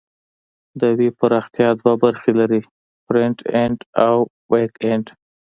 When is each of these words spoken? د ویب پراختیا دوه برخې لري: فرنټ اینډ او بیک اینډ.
د 0.79 0.81
ویب 0.97 1.13
پراختیا 1.21 1.69
دوه 1.79 1.93
برخې 2.03 2.31
لري: 2.39 2.61
فرنټ 3.05 3.37
اینډ 3.55 3.79
او 4.07 4.15
بیک 4.49 4.73
اینډ. 4.85 5.05